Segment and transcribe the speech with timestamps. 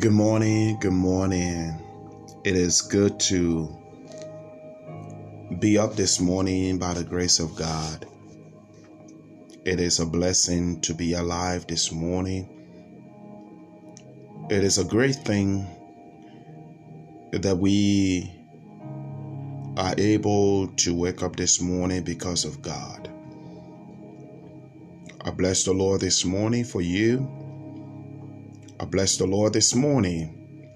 [0.00, 0.78] Good morning.
[0.78, 1.74] Good morning.
[2.44, 3.68] It is good to
[5.58, 8.06] be up this morning by the grace of God.
[9.64, 12.68] It is a blessing to be alive this morning.
[14.50, 15.66] It is a great thing
[17.32, 18.30] that we
[19.76, 23.10] are able to wake up this morning because of God.
[25.22, 27.47] I bless the Lord this morning for you.
[28.80, 30.68] I bless the Lord this morning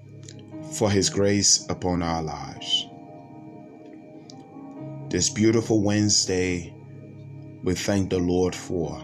[0.73, 2.85] for His grace upon our lives.
[5.07, 6.73] This beautiful Wednesday,
[7.63, 9.01] we thank the Lord for.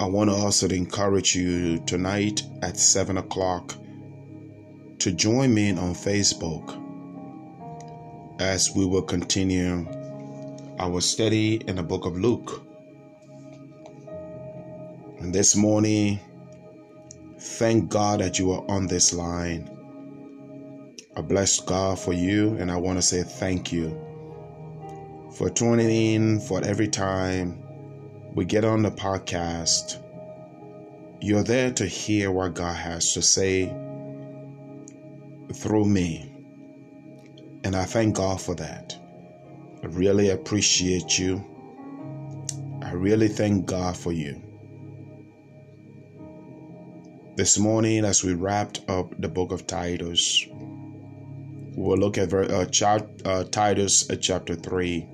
[0.00, 3.74] I want to also encourage you tonight at 7 o'clock
[5.00, 6.82] to join me on Facebook
[8.40, 9.86] as we will continue
[10.78, 12.62] our study in the book of Luke.
[15.18, 16.20] And this morning,
[17.46, 19.70] Thank God that you are on this line.
[21.16, 23.98] I bless God for you, and I want to say thank you
[25.32, 27.62] for tuning in for every time
[28.34, 30.02] we get on the podcast.
[31.22, 33.74] You're there to hear what God has to say
[35.54, 36.30] through me.
[37.64, 38.94] And I thank God for that.
[39.82, 41.42] I really appreciate you.
[42.82, 44.42] I really thank God for you.
[47.36, 50.46] This morning, as we wrapped up the book of Titus,
[51.76, 55.06] we'll look at uh, chap, uh, Titus uh, chapter 3,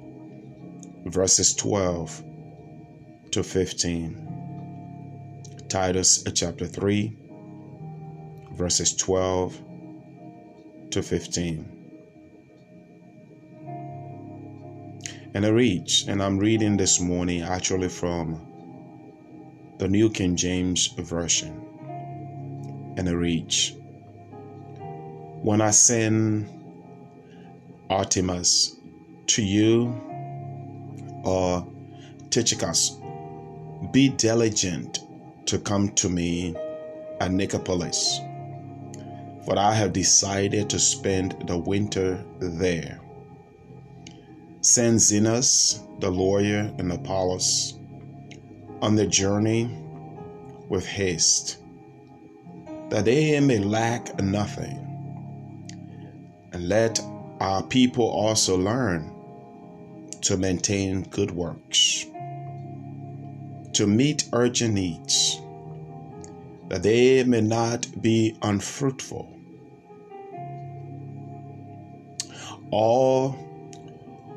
[1.07, 2.23] verses 12
[3.33, 5.65] to 15.
[5.69, 7.17] Titus uh, chapter 3,
[8.53, 9.61] verses 12
[10.93, 11.67] to 15.
[15.35, 18.47] And I read, and I'm reading this morning actually from
[19.79, 21.72] the New King James Version
[22.97, 23.75] and a reach.
[25.43, 26.49] When I send
[27.91, 28.77] Artemas
[29.29, 30.01] to you
[31.25, 31.67] or
[32.31, 32.99] Tychicus,
[33.93, 35.01] be diligent
[35.47, 36.55] to come to me
[37.21, 38.19] at Nicopolis,
[39.45, 43.01] for I have decided to spend the winter there.
[44.61, 47.75] Send Zenas, the lawyer, and Apollos
[48.81, 49.65] on the journey
[50.69, 51.62] with haste
[52.93, 54.79] that they may lack nothing.
[56.53, 57.01] And let
[57.41, 59.11] our people also learn
[60.21, 62.05] to maintain good works,
[63.73, 65.41] to meet urgent needs,
[66.69, 69.27] that they may not be unfruitful.
[72.71, 73.31] All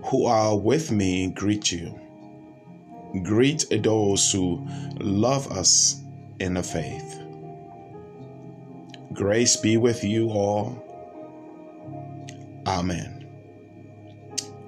[0.05, 1.99] who are with me greet you.
[3.21, 4.65] Greet those who
[5.01, 6.01] love us
[6.39, 7.24] in the faith.
[9.15, 10.83] Grace be with you all.
[12.67, 13.25] Amen.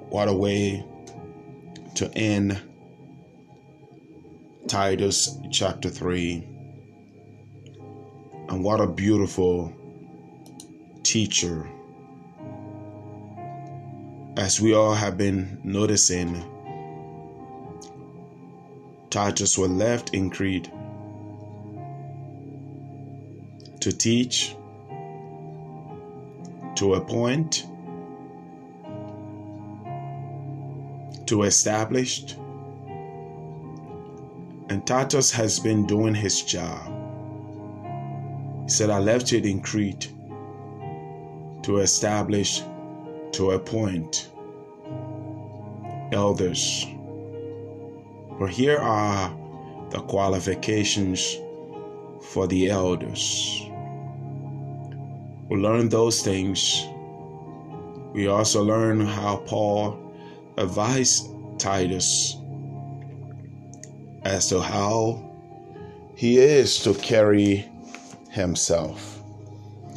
[0.07, 0.85] What a way
[1.95, 2.57] to end
[4.69, 6.47] Titus chapter 3.
[8.47, 9.73] And what a beautiful
[11.03, 11.69] teacher.
[14.37, 16.41] As we all have been noticing,
[19.09, 20.71] Titus was left in Crete
[23.87, 24.53] to teach,
[26.75, 27.65] to appoint,
[31.25, 32.35] to establish.
[34.67, 36.85] And Titus has been doing his job.
[38.63, 40.11] He said, I left it in Crete
[41.63, 42.61] to establish,
[43.31, 44.29] to appoint
[46.11, 46.85] elders.
[48.37, 49.33] For here are
[49.91, 51.37] the qualifications
[52.21, 53.66] for the elders.
[55.49, 56.85] We learn those things.
[58.13, 59.97] We also learn how Paul
[60.57, 62.35] advised Titus
[64.23, 65.23] as to how
[66.15, 67.69] he is to carry
[68.29, 69.21] himself.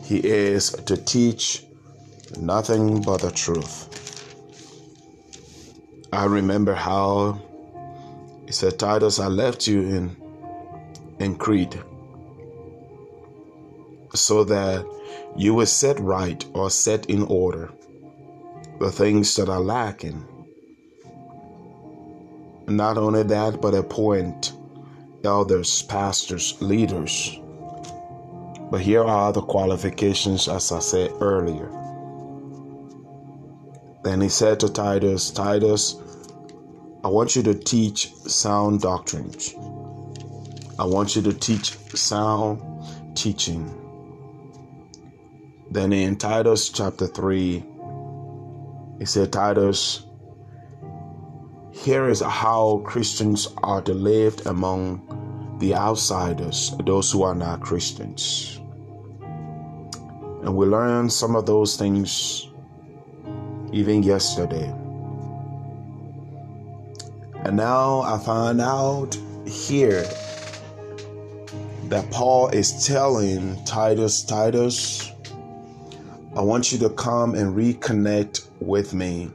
[0.05, 1.65] He is to teach
[2.39, 3.89] nothing but the truth.
[6.13, 7.41] I remember how
[8.47, 10.17] he said, Titus, I left you in
[11.19, 11.77] in Crete
[14.15, 14.87] so that
[15.37, 17.71] you will set right or set in order
[18.81, 20.27] the things that are lacking.
[22.67, 24.53] Not only that, but appoint
[25.23, 27.39] elders, pastors, leaders.
[28.71, 31.71] But here are the qualifications, as I said earlier.
[34.03, 35.97] Then he said to Titus, Titus,
[37.05, 39.55] I want you to teach sound doctrines.
[40.79, 42.63] I want you to teach sound
[43.15, 43.80] teaching.
[45.71, 47.65] Then in Titus chapter 3,
[48.99, 50.05] he said, Titus,
[51.71, 58.59] here is how Christians are to live among the outsiders, those who are not Christians.
[60.43, 62.49] And we learned some of those things
[63.73, 64.75] even yesterday.
[67.45, 70.03] And now I find out here
[71.85, 75.13] that Paul is telling Titus, Titus,
[76.41, 79.31] I want you to come and reconnect with me.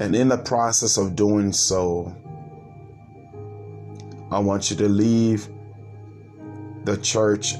[0.00, 2.12] And in the process of doing so,
[4.32, 5.48] I want you to leave
[6.82, 7.54] the church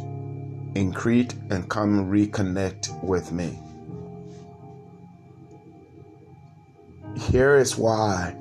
[0.74, 3.56] in Crete and come reconnect with me.
[7.16, 8.34] Here is why.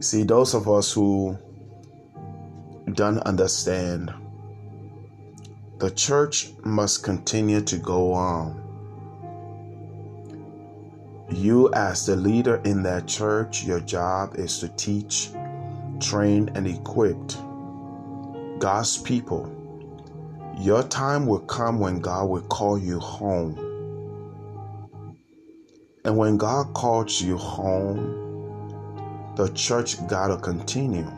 [0.00, 1.38] See, those of us who
[2.92, 4.12] don't understand,
[5.82, 8.54] the church must continue to go on.
[11.28, 15.30] You, as the leader in that church, your job is to teach,
[15.98, 17.18] train, and equip
[18.60, 19.50] God's people.
[20.60, 23.58] Your time will come when God will call you home.
[26.04, 31.10] And when God calls you home, the church gotta continue.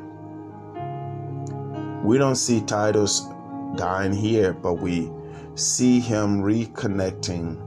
[2.02, 3.28] We don't see Titus
[3.76, 5.10] dying here, but we
[5.54, 7.60] see him reconnecting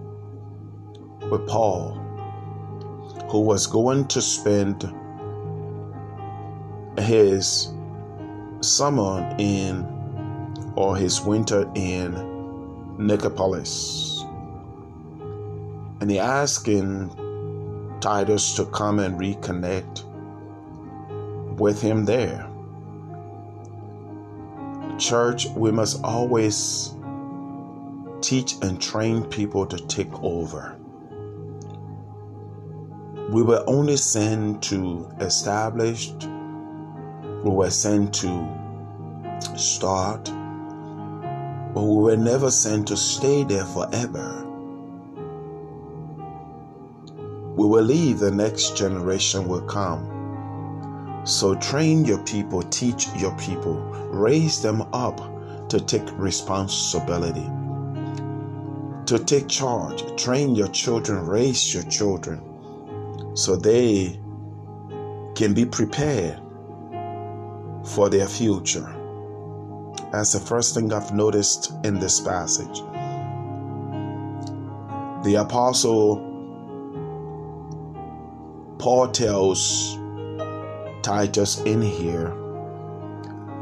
[1.30, 2.04] with Paul
[3.30, 4.94] who was going to spend
[7.00, 7.74] his
[8.62, 9.86] summer in
[10.75, 12.13] or his winter in
[12.98, 14.24] Nicopolis.
[16.00, 17.12] And he asking
[18.00, 20.04] Titus to come and reconnect
[21.59, 22.48] with him there.
[24.97, 26.95] Church, we must always
[28.21, 30.75] teach and train people to take over.
[33.29, 38.47] We were only sent to establish, we were sent to
[39.55, 40.25] start,
[41.73, 44.44] but we were never sent to stay there forever.
[47.55, 50.17] We will leave, the next generation will come.
[51.27, 55.19] So train your people, teach your people, raise them up
[55.68, 57.45] to take responsibility,
[59.07, 60.06] to take charge.
[60.15, 64.18] Train your children, raise your children so they
[65.35, 66.39] can be prepared
[67.83, 68.89] for their future.
[70.13, 72.80] That's the first thing I've noticed in this passage.
[75.25, 76.23] The apostle
[78.80, 80.00] Paul tells
[81.07, 82.36] Titus in here,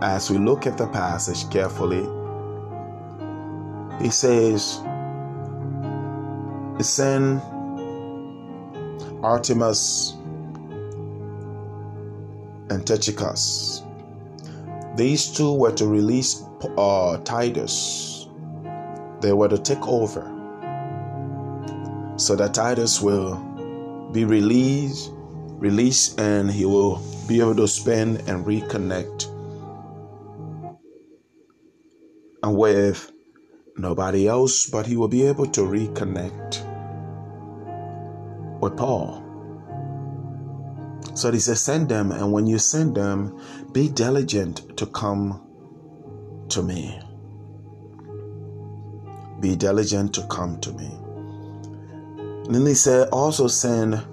[0.01, 2.01] as we look at the passage carefully,
[4.03, 4.77] he says,
[6.79, 7.39] Send
[9.21, 10.15] Artemas
[12.71, 13.83] and Tychicus.
[14.95, 16.43] These two were to release
[16.79, 18.27] uh, Titus.
[19.21, 20.23] They were to take over
[22.17, 23.35] so that Titus will
[24.11, 25.11] be released,
[25.59, 29.31] released, and he will be able to spend and reconnect
[32.45, 33.11] and with
[33.75, 36.63] nobody else, but he will be able to reconnect
[38.61, 39.23] with Paul.
[41.15, 43.39] So he says, Send them, and when you send them,
[43.71, 45.41] be diligent to come
[46.49, 46.99] to me.
[49.39, 50.91] Be diligent to come to me.
[52.45, 54.05] And then he said, Also send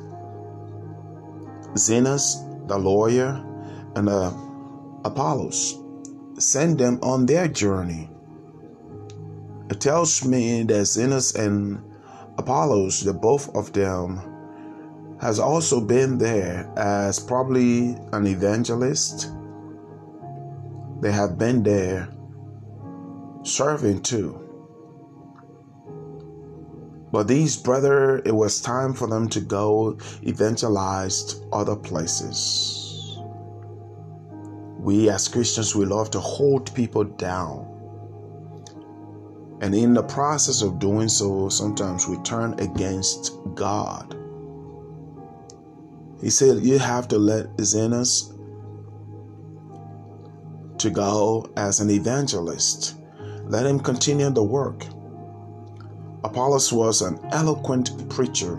[1.75, 2.37] Zenas,
[2.69, 3.45] the lawyer,
[3.95, 4.33] and uh,
[5.05, 5.79] Apollos.
[6.39, 8.11] Send them on their journey.
[9.71, 11.83] It tells me that Zenas and
[12.39, 14.21] Apollos, the both of them,
[15.21, 19.31] has also been there as probably an evangelist.
[21.01, 22.09] They have been there
[23.45, 24.42] serving too.
[27.13, 33.19] But these brother, it was time for them to go evangelize other places.
[34.79, 37.69] We as Christians, we love to hold people down.
[39.61, 44.17] And in the process of doing so, sometimes we turn against God.
[46.21, 48.33] He said, You have to let Zenas
[50.79, 52.97] to go as an evangelist.
[53.45, 54.85] Let him continue the work.
[56.25, 58.59] Apollos was an eloquent preacher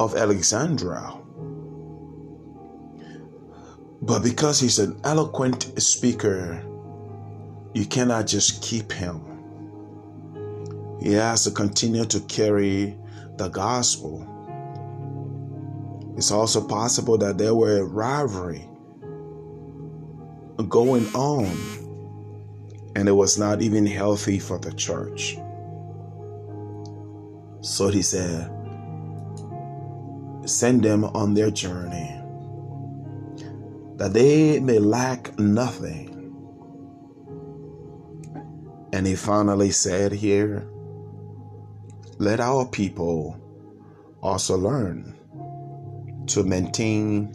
[0.00, 1.12] of Alexandria.
[4.00, 6.62] But because he's an eloquent speaker,
[7.74, 9.20] you cannot just keep him.
[11.00, 12.96] He has to continue to carry
[13.36, 14.24] the gospel.
[16.16, 18.68] It's also possible that there were rivalry
[20.68, 21.56] going on,
[22.96, 25.38] and it was not even healthy for the church.
[27.68, 28.50] So he said,
[30.46, 32.18] Send them on their journey,
[33.96, 36.06] that they may lack nothing.
[38.94, 40.66] And he finally said here,
[42.16, 43.38] Let our people
[44.22, 45.14] also learn
[46.28, 47.32] to maintain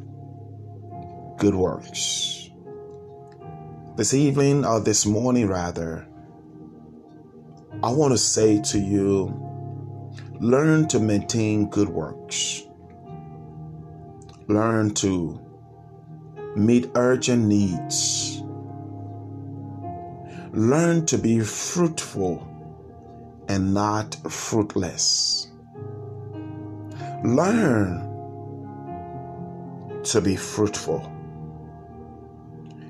[1.37, 2.49] good works.
[3.97, 6.07] This evening, or this morning rather,
[7.83, 9.42] I want to say to you
[10.39, 12.63] learn to maintain good works.
[14.47, 15.39] Learn to
[16.55, 18.41] meet urgent needs.
[20.51, 22.47] Learn to be fruitful
[23.47, 25.47] and not fruitless.
[27.23, 28.09] Learn
[30.03, 31.09] to be fruitful.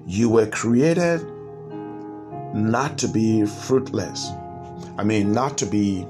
[0.06, 1.22] You were created
[2.54, 4.30] not to be fruitless.
[4.98, 6.06] I mean, not to be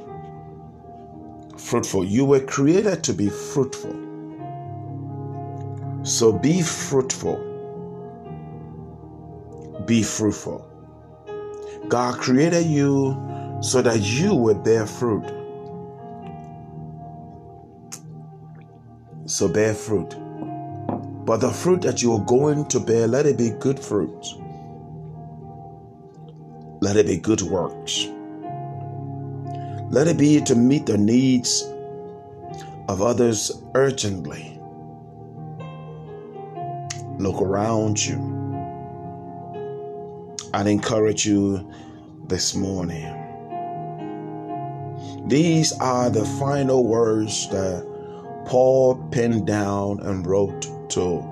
[1.63, 2.03] fruitful.
[2.03, 3.95] You were created to be fruitful.
[6.03, 7.37] So be fruitful.
[9.85, 10.69] Be fruitful.
[11.87, 13.15] God created you
[13.61, 15.25] so that you would bear fruit.
[19.25, 20.15] So bear fruit.
[21.25, 24.25] But the fruit that you are going to bear, let it be good fruit.
[26.81, 28.09] Let it be good works.
[29.93, 31.61] Let it be to meet the needs
[32.89, 34.59] of others urgently.
[37.19, 38.17] Look around you.
[40.51, 41.71] I'd encourage you
[42.25, 43.05] this morning.
[45.27, 47.85] These are the final words that
[48.47, 51.23] Paul penned down and wrote to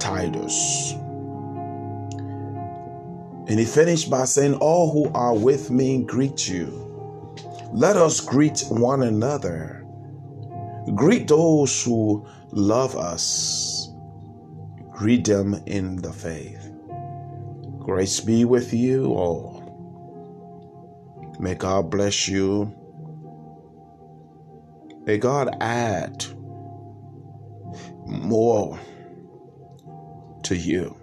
[0.00, 0.92] Titus.
[3.48, 6.87] And he finished by saying, All who are with me greet you.
[7.72, 9.86] Let us greet one another.
[10.94, 13.90] Greet those who love us.
[14.90, 16.72] Greet them in the faith.
[17.78, 19.58] Grace be with you all.
[21.38, 22.74] May God bless you.
[25.04, 26.24] May God add
[28.06, 28.78] more
[30.42, 30.96] to you.